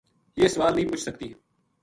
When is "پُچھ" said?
0.91-1.03